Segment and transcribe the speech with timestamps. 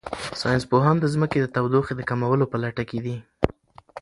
[0.39, 3.15] ساینس پوهان د ځمکې د تودوخې د کمولو په لټه کې دي.